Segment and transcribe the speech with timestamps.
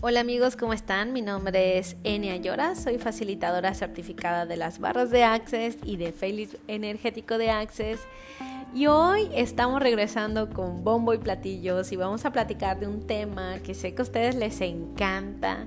[0.00, 1.12] Hola amigos, ¿cómo están?
[1.12, 6.12] Mi nombre es Enia Llora, soy facilitadora certificada de las barras de Access y de
[6.12, 7.98] Félix Energético de Access.
[8.72, 13.58] Y hoy estamos regresando con bombo y platillos y vamos a platicar de un tema
[13.58, 15.64] que sé que a ustedes les encanta.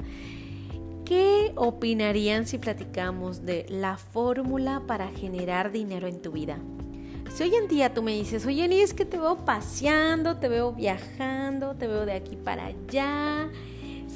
[1.04, 6.58] ¿Qué opinarían si platicamos de la fórmula para generar dinero en tu vida?
[7.36, 10.48] Si hoy en día tú me dices, oye, Eni, es que te veo paseando, te
[10.48, 13.50] veo viajando, te veo de aquí para allá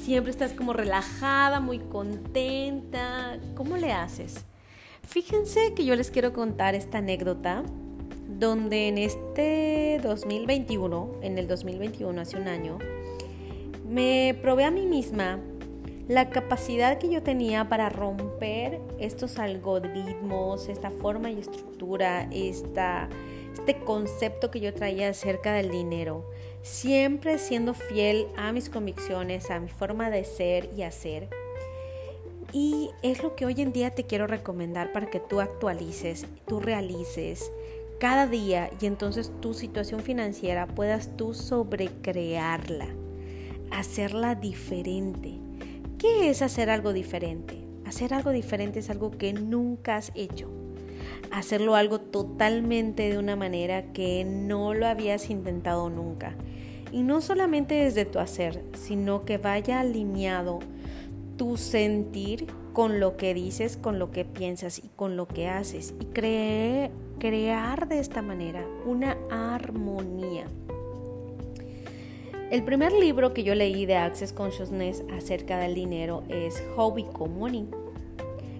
[0.06, 3.40] siempre estás como relajada, muy contenta.
[3.56, 4.44] ¿Cómo le haces?
[5.02, 7.64] Fíjense que yo les quiero contar esta anécdota
[8.28, 12.78] donde en este 2021, en el 2021, hace un año,
[13.84, 15.40] me probé a mí misma
[16.06, 23.08] la capacidad que yo tenía para romper estos algoritmos, esta forma y estructura, esta,
[23.58, 26.24] este concepto que yo traía acerca del dinero
[26.66, 31.28] siempre siendo fiel a mis convicciones, a mi forma de ser y hacer.
[32.52, 36.60] Y es lo que hoy en día te quiero recomendar para que tú actualices, tú
[36.60, 37.50] realices
[37.98, 42.88] cada día y entonces tu situación financiera puedas tú sobrecrearla,
[43.70, 45.38] hacerla diferente.
[45.98, 47.64] ¿Qué es hacer algo diferente?
[47.86, 50.55] Hacer algo diferente es algo que nunca has hecho.
[51.30, 56.34] Hacerlo algo totalmente de una manera que no lo habías intentado nunca.
[56.92, 60.60] Y no solamente desde tu hacer, sino que vaya alineado
[61.36, 65.94] tu sentir con lo que dices, con lo que piensas y con lo que haces.
[66.00, 70.46] Y crear de esta manera una armonía.
[72.50, 77.34] El primer libro que yo leí de Access Consciousness acerca del dinero es How Become
[77.34, 77.68] Money.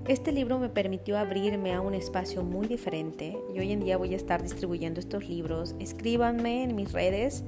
[0.08, 4.14] Este libro me permitió abrirme a un espacio muy diferente y hoy en día voy
[4.14, 5.74] a estar distribuyendo estos libros.
[5.80, 7.42] Escríbanme en mis redes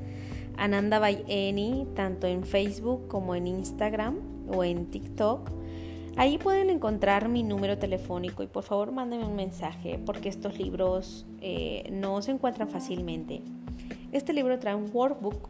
[0.57, 5.53] Ananda by Eni, tanto en Facebook como en Instagram o en TikTok.
[6.17, 11.27] Ahí pueden encontrar mi número telefónico y por favor mándenme un mensaje porque estos libros
[11.41, 13.41] eh, no se encuentran fácilmente.
[14.11, 15.49] Este libro trae un workbook.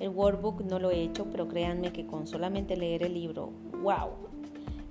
[0.00, 3.50] El workbook no lo he hecho, pero créanme que con solamente leer el libro,
[3.82, 4.27] wow,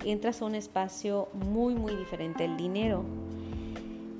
[0.04, 3.04] entras a un espacio muy muy diferente el dinero.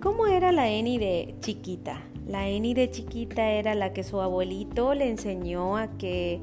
[0.00, 2.03] ¿Cómo era la Eni de chiquita?
[2.27, 6.41] La Eni de chiquita era la que su abuelito le enseñó a que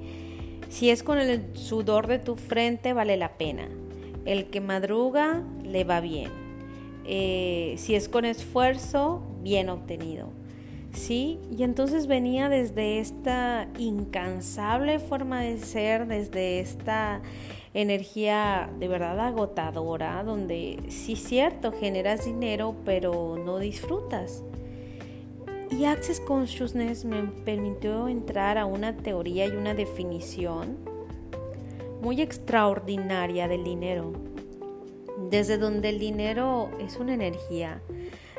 [0.69, 3.69] si es con el sudor de tu frente vale la pena.
[4.25, 6.31] El que madruga le va bien.
[7.05, 10.29] Eh, si es con esfuerzo, bien obtenido.
[10.91, 11.39] ¿Sí?
[11.55, 17.21] Y entonces venía desde esta incansable forma de ser, desde esta
[17.75, 24.43] energía de verdad agotadora, donde sí cierto, generas dinero, pero no disfrutas.
[25.69, 30.77] Y Access Consciousness me permitió entrar a una teoría y una definición
[32.01, 34.13] muy extraordinaria del dinero.
[35.29, 37.81] Desde donde el dinero es una energía,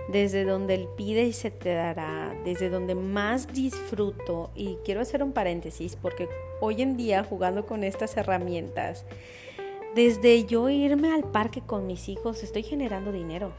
[0.08, 4.50] desde donde el pide y se te dará, desde donde más disfruto.
[4.54, 6.26] Y quiero hacer un paréntesis porque
[6.60, 9.04] hoy en día jugando con estas herramientas,
[9.94, 13.52] desde yo irme al parque con mis hijos estoy generando dinero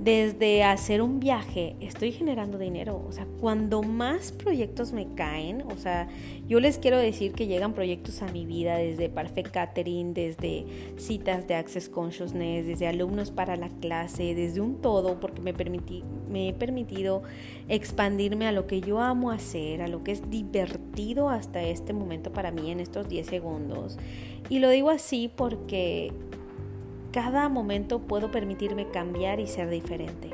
[0.00, 3.04] desde hacer un viaje estoy generando dinero.
[3.06, 6.08] O sea, cuando más proyectos me caen, o sea,
[6.48, 10.64] yo les quiero decir que llegan proyectos a mi vida desde Perfect Catering, desde
[10.96, 16.02] citas de Access Consciousness, desde alumnos para la clase, desde un todo, porque me, permití,
[16.30, 17.22] me he permitido
[17.68, 22.32] expandirme a lo que yo amo hacer, a lo que es divertido hasta este momento
[22.32, 23.98] para mí en estos 10 segundos.
[24.48, 26.10] Y lo digo así porque
[27.12, 30.30] cada momento puedo permitirme cambiar y ser diferente.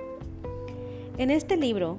[1.18, 1.98] En este libro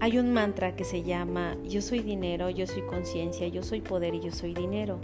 [0.00, 4.14] hay un mantra que se llama Yo soy dinero, yo soy conciencia, yo soy poder
[4.14, 4.98] y yo soy dinero.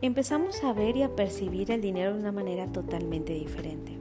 [0.00, 3.92] Empezamos a ver y a percibir el dinero de una manera totalmente diferente.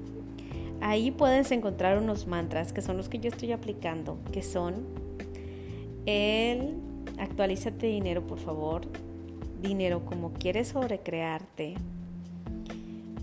[0.79, 4.85] Ahí puedes encontrar unos mantras que son los que yo estoy aplicando, que son
[6.05, 6.75] el
[7.17, 8.81] actualízate dinero por favor,
[9.61, 11.75] dinero como quieres sobrecrearte,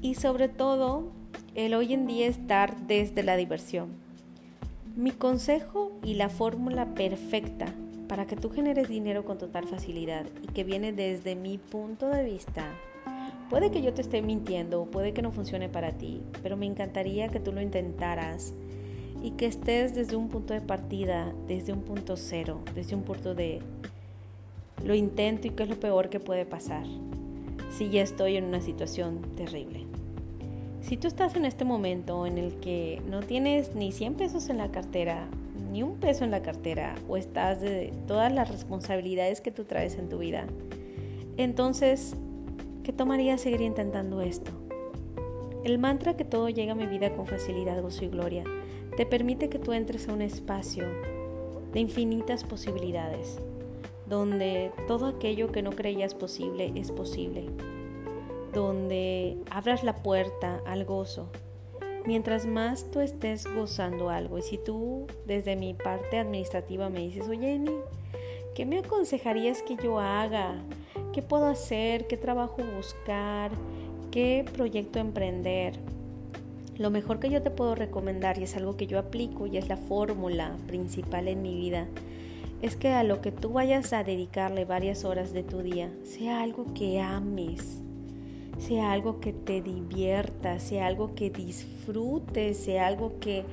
[0.05, 1.05] y sobre todo
[1.55, 3.89] el hoy en día estar desde la diversión.
[4.95, 7.73] Mi consejo y la fórmula perfecta
[8.07, 12.23] para que tú generes dinero con total facilidad y que viene desde mi punto de
[12.23, 12.67] vista.
[13.49, 17.29] Puede que yo te esté mintiendo, puede que no funcione para ti, pero me encantaría
[17.29, 18.53] que tú lo intentaras
[19.23, 23.35] y que estés desde un punto de partida, desde un punto cero, desde un punto
[23.35, 23.63] de
[24.85, 26.85] lo intento y qué es lo peor que puede pasar
[27.71, 29.94] si ya estoy en una situación terrible.
[30.95, 34.59] Si tú estás en este momento en el que no tienes ni 100 pesos en
[34.59, 35.27] la cartera,
[35.73, 39.99] ni un peso en la cartera, o estás de todas las responsabilidades que tú traes
[39.99, 40.47] en tu vida,
[41.37, 42.15] Entonces,
[42.85, 44.53] ¿qué tomaría seguir intentando esto?
[45.65, 48.45] El mantra que todo llega a mi vida con facilidad, gozo y gloria
[48.97, 50.85] te permite que tú entres a un espacio
[51.73, 53.41] de infinitas posibilidades,
[54.09, 57.47] donde todo aquello que no creías posible es posible,
[58.55, 61.29] donde abras la puerta al gozo.
[62.07, 67.29] Mientras más tú estés gozando algo, y si tú desde mi parte administrativa me dices,
[67.29, 67.77] oye, Eni,
[68.55, 70.63] ¿qué me aconsejarías que yo haga?
[71.13, 72.07] ¿Qué puedo hacer?
[72.07, 73.53] ¿Qué trabajo buscar?
[74.11, 75.79] ¿Qué proyecto emprender?
[76.77, 79.69] Lo mejor que yo te puedo recomendar, y es algo que yo aplico y es
[79.69, 81.87] la fórmula principal en mi vida,
[82.61, 86.43] es que a lo que tú vayas a dedicarle varias horas de tu día, sea
[86.43, 87.81] algo que ames,
[88.59, 93.45] sea algo que te divierta, sea algo que disfrutes, sea algo que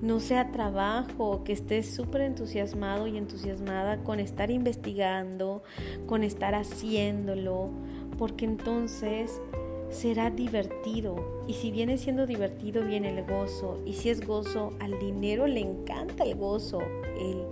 [0.00, 5.62] no sea trabajo, que estés súper entusiasmado y entusiasmada con estar investigando,
[6.06, 7.70] con estar haciéndolo,
[8.18, 9.40] porque entonces
[9.90, 11.44] será divertido.
[11.46, 13.80] Y si viene siendo divertido, viene el gozo.
[13.86, 16.80] Y si es gozo, al dinero le encanta el gozo.
[17.18, 17.44] El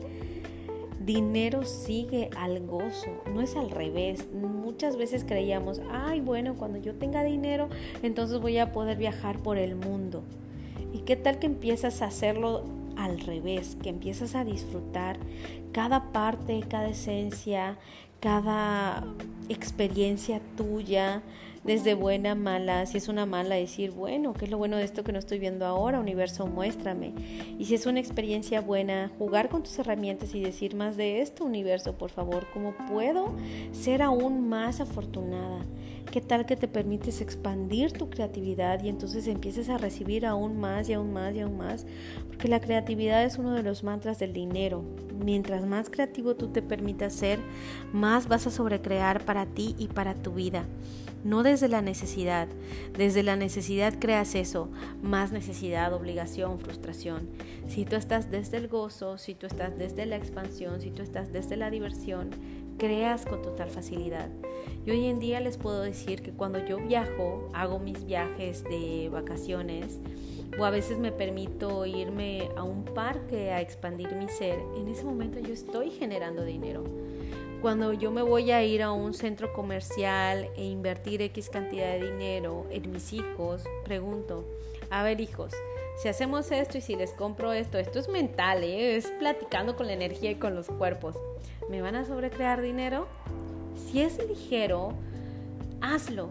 [1.04, 4.26] dinero sigue al gozo, no es al revés.
[4.32, 7.68] Muchas veces creíamos, ay, bueno, cuando yo tenga dinero,
[8.02, 10.24] entonces voy a poder viajar por el mundo.
[10.92, 12.64] ¿Y qué tal que empiezas a hacerlo
[12.96, 13.76] al revés?
[13.80, 15.18] Que empiezas a disfrutar
[15.70, 17.78] cada parte, cada esencia,
[18.18, 19.04] cada
[19.48, 21.22] experiencia tuya,
[21.64, 25.04] desde buena, mala, si es una mala, decir, bueno, ¿qué es lo bueno de esto
[25.04, 26.00] que no estoy viendo ahora?
[26.00, 27.12] Universo, muéstrame.
[27.58, 31.44] Y si es una experiencia buena, jugar con tus herramientas y decir más de esto,
[31.44, 33.34] universo, por favor, ¿cómo puedo
[33.72, 35.64] ser aún más afortunada?
[36.12, 40.90] ¿Qué tal que te permites expandir tu creatividad y entonces empieces a recibir aún más
[40.90, 41.86] y aún más y aún más?
[42.26, 44.84] Porque la creatividad es uno de los mantras del dinero.
[45.24, 47.38] Mientras más creativo tú te permitas ser,
[47.94, 50.66] más vas a sobrecrear para ti y para tu vida
[51.24, 52.48] no desde la necesidad.
[52.96, 54.68] Desde la necesidad creas eso,
[55.02, 57.28] más necesidad, obligación, frustración.
[57.68, 61.32] Si tú estás desde el gozo, si tú estás desde la expansión, si tú estás
[61.32, 62.30] desde la diversión,
[62.78, 64.28] creas con total facilidad.
[64.84, 69.08] Y hoy en día les puedo decir que cuando yo viajo, hago mis viajes de
[69.10, 69.98] vacaciones,
[70.58, 75.04] o a veces me permito irme a un parque a expandir mi ser, en ese
[75.04, 76.84] momento yo estoy generando dinero.
[77.62, 82.10] Cuando yo me voy a ir a un centro comercial e invertir X cantidad de
[82.10, 84.44] dinero en mis hijos, pregunto,
[84.90, 85.52] a ver hijos,
[86.00, 88.96] si hacemos esto y si les compro esto, esto es mental, ¿eh?
[88.96, 91.16] es platicando con la energía y con los cuerpos,
[91.70, 93.06] ¿me van a sobrecrear dinero?
[93.74, 94.94] Si es ligero,
[95.80, 96.30] hazlo.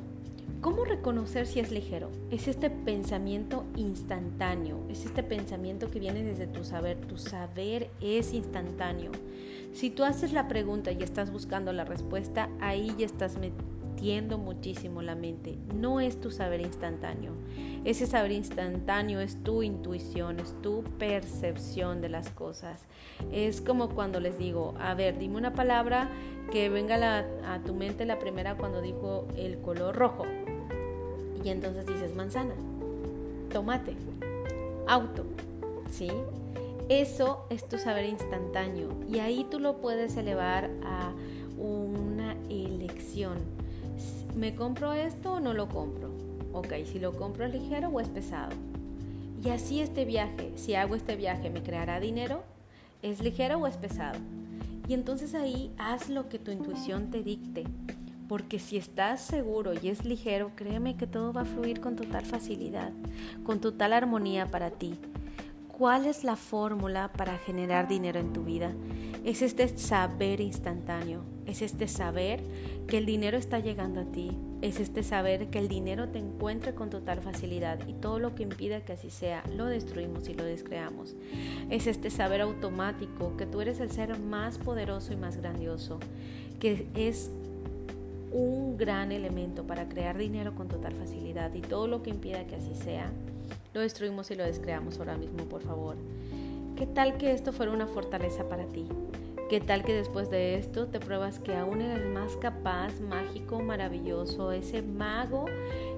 [0.61, 2.11] ¿Cómo reconocer si es ligero?
[2.29, 6.97] Es este pensamiento instantáneo, es este pensamiento que viene desde tu saber.
[6.97, 9.11] Tu saber es instantáneo.
[9.73, 13.37] Si tú haces la pregunta y estás buscando la respuesta, ahí ya estás
[14.38, 15.57] muchísimo la mente.
[15.75, 17.33] No es tu saber instantáneo.
[17.86, 22.86] Ese saber instantáneo es tu intuición, es tu percepción de las cosas.
[23.31, 26.09] Es como cuando les digo, a ver, dime una palabra
[26.51, 30.25] que venga a tu mente la primera cuando dijo el color rojo.
[31.44, 32.54] Y entonces dices manzana,
[33.51, 33.95] tomate,
[34.88, 35.25] auto,
[35.92, 36.09] ¿sí?
[36.89, 41.14] Eso es tu saber instantáneo y ahí tú lo puedes elevar a
[41.57, 43.60] una elección.
[44.35, 46.09] ¿Me compro esto o no lo compro?
[46.54, 48.52] Ok, si lo compro es ligero o es pesado.
[49.44, 52.44] Y así este viaje, si hago este viaje, ¿me creará dinero?
[53.02, 54.19] ¿Es ligero o es pesado?
[54.88, 57.66] Y entonces ahí haz lo que tu intuición te dicte.
[58.30, 62.26] Porque si estás seguro y es ligero, créeme que todo va a fluir con total
[62.26, 62.92] facilidad,
[63.44, 64.95] con total armonía para ti.
[65.78, 68.71] ¿Cuál es la fórmula para generar dinero en tu vida?
[69.23, 72.40] Es este saber instantáneo, es este saber
[72.87, 74.31] que el dinero está llegando a ti,
[74.63, 78.42] es este saber que el dinero te encuentre con total facilidad y todo lo que
[78.42, 81.16] impida que así sea lo destruimos y lo descreamos.
[81.69, 85.99] Es este saber automático que tú eres el ser más poderoso y más grandioso,
[86.59, 87.30] que es
[88.31, 92.56] un gran elemento para crear dinero con total facilidad y todo lo que impida que
[92.56, 93.11] así sea
[93.73, 95.95] lo destruimos y lo descreamos ahora mismo, por favor.
[96.75, 98.87] ¿Qué tal que esto fuera una fortaleza para ti?
[99.51, 104.53] ¿Qué tal que después de esto te pruebas que aún eres más capaz, mágico, maravilloso,
[104.53, 105.43] ese mago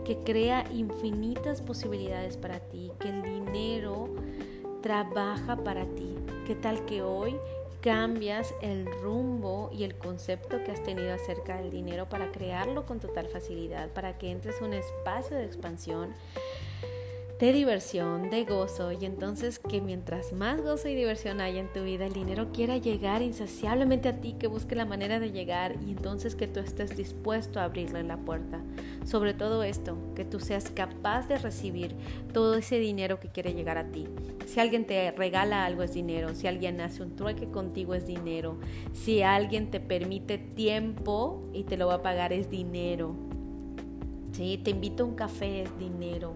[0.06, 4.10] que crea infinitas posibilidades para ti, que el dinero
[4.82, 6.16] trabaja para ti?
[6.48, 7.36] ¿Qué tal que hoy
[7.82, 13.00] cambias el rumbo y el concepto que has tenido acerca del dinero para crearlo con
[13.00, 16.16] total facilidad, para que entres a un espacio de expansión
[17.40, 21.84] de diversión, de gozo y entonces que mientras más gozo y diversión haya en tu
[21.84, 25.92] vida, el dinero quiera llegar insaciablemente a ti, que busque la manera de llegar y
[25.92, 28.62] entonces que tú estés dispuesto a abrirle la puerta.
[29.04, 31.96] Sobre todo esto, que tú seas capaz de recibir
[32.34, 34.08] todo ese dinero que quiere llegar a ti.
[34.46, 38.58] Si alguien te regala algo es dinero, si alguien hace un trueque contigo es dinero,
[38.94, 43.16] si alguien te permite tiempo y te lo va a pagar es dinero.
[44.32, 46.34] Si te invito a un café es dinero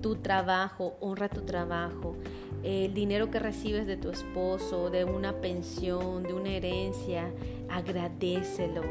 [0.00, 2.16] tu trabajo, honra tu trabajo,
[2.62, 7.32] el dinero que recibes de tu esposo, de una pensión, de una herencia,
[7.68, 8.82] agradecelo.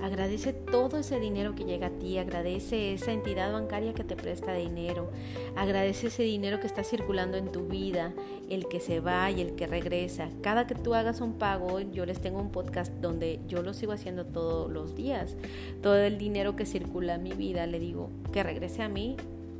[0.00, 4.54] Agradece todo ese dinero que llega a ti, agradece esa entidad bancaria que te presta
[4.54, 5.10] dinero,
[5.56, 8.12] agradece ese dinero que está circulando en tu vida,
[8.48, 10.28] el que se va y el que regresa.
[10.42, 13.92] Cada que tú hagas un pago, yo les tengo un podcast donde yo lo sigo
[13.92, 15.36] haciendo todos los días.
[15.82, 19.16] Todo el dinero que circula en mi vida, le digo que regrese a mí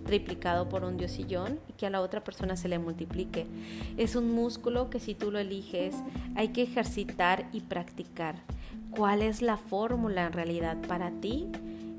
[0.06, 3.46] triplicado por un diosillón y que a la otra persona se le multiplique.
[3.96, 5.94] Es un músculo que si tú lo eliges
[6.34, 8.36] hay que ejercitar y practicar.
[8.90, 11.48] ¿Cuál es la fórmula en realidad para ti?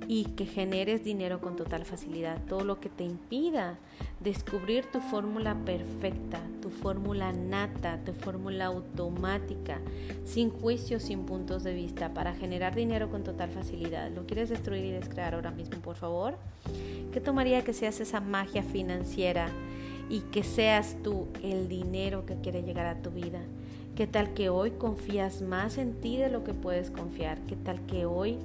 [0.08, 2.42] Y que generes dinero con total facilidad.
[2.48, 3.78] Todo lo que te impida
[4.22, 9.80] descubrir tu fórmula perfecta, tu fórmula nata, tu fórmula automática,
[10.24, 14.10] sin juicios, sin puntos de vista, para generar dinero con total facilidad.
[14.12, 16.38] ¿Lo quieres destruir y descrear ahora mismo, por favor?
[17.12, 19.50] ¿Qué tomaría que seas esa magia financiera
[20.10, 23.42] y que seas tú el dinero que quiere llegar a tu vida?
[23.98, 27.40] ¿Qué tal que hoy confías más en ti de lo que puedes confiar?
[27.42, 28.38] ¿Qué tal que hoy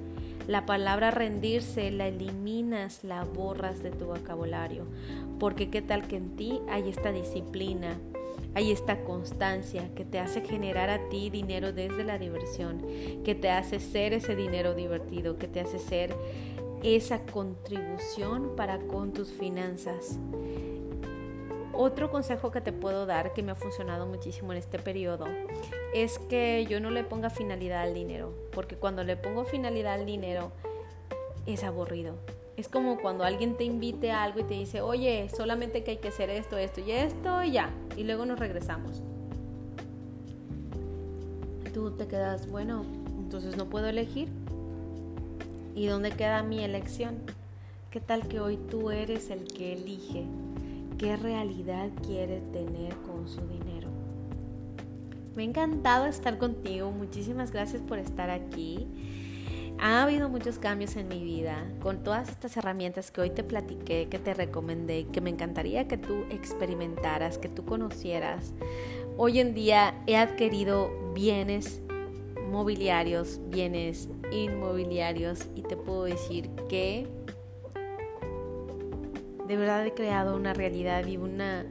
[0.47, 4.85] la palabra rendirse la eliminas, la borras de tu vocabulario.
[5.39, 7.97] Porque qué tal que en ti hay esta disciplina,
[8.55, 12.81] hay esta constancia que te hace generar a ti dinero desde la diversión,
[13.23, 16.15] que te hace ser ese dinero divertido, que te hace ser
[16.83, 20.19] esa contribución para con tus finanzas.
[21.75, 25.25] Otro consejo que te puedo dar que me ha funcionado muchísimo en este periodo
[25.95, 30.05] es que yo no le ponga finalidad al dinero, porque cuando le pongo finalidad al
[30.05, 30.51] dinero
[31.47, 32.15] es aburrido.
[32.57, 35.97] Es como cuando alguien te invite a algo y te dice, oye, solamente que hay
[35.97, 39.01] que hacer esto, esto y esto y ya, y luego nos regresamos.
[41.73, 42.85] Tú te quedas, bueno,
[43.17, 44.29] entonces no puedo elegir.
[45.73, 47.23] ¿Y dónde queda mi elección?
[47.89, 50.27] ¿Qué tal que hoy tú eres el que elige
[50.97, 53.89] qué realidad quiere tener con su dinero.
[55.35, 58.87] Me ha encantado estar contigo, muchísimas gracias por estar aquí.
[59.79, 64.07] Ha habido muchos cambios en mi vida con todas estas herramientas que hoy te platiqué,
[64.09, 68.53] que te recomendé, que me encantaría que tú experimentaras, que tú conocieras.
[69.17, 71.81] Hoy en día he adquirido bienes
[72.49, 77.07] mobiliarios, bienes inmobiliarios y te puedo decir que
[79.47, 81.65] de verdad he creado una realidad y una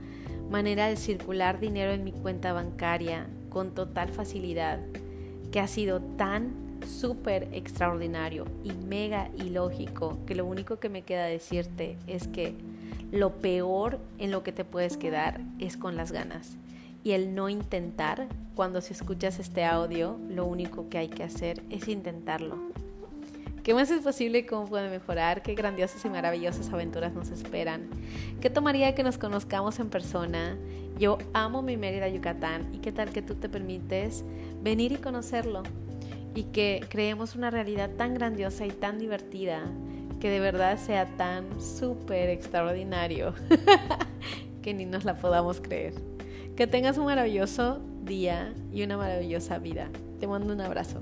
[0.50, 4.80] manera de circular dinero en mi cuenta bancaria con total facilidad
[5.50, 6.52] que ha sido tan
[6.86, 12.54] súper extraordinario y mega ilógico que lo único que me queda decirte es que
[13.12, 16.56] lo peor en lo que te puedes quedar es con las ganas.
[17.04, 21.62] Y el no intentar, cuando si escuchas este audio, lo único que hay que hacer
[21.68, 22.56] es intentarlo.
[23.62, 25.40] ¿Qué más es posible cómo puede mejorar?
[25.42, 27.82] ¿Qué grandiosas y maravillosas aventuras nos esperan?
[28.40, 30.56] ¿Qué tomaría que nos conozcamos en persona?
[30.98, 32.74] Yo amo mi Mérida, Yucatán.
[32.74, 34.24] ¿Y qué tal que tú te permites
[34.60, 35.62] venir y conocerlo?
[36.34, 39.62] Y que creemos una realidad tan grandiosa y tan divertida
[40.18, 43.32] que de verdad sea tan súper extraordinario
[44.62, 45.94] que ni nos la podamos creer.
[46.56, 49.88] Que tengas un maravilloso día y una maravillosa vida.
[50.18, 51.00] Te mando un abrazo.